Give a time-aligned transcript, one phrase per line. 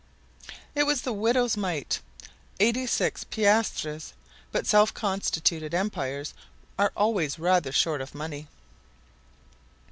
[0.73, 4.13] It was the widow's mite—eighty six piastres;
[4.51, 6.33] but self constituted empires
[6.79, 8.47] are always rather short of money.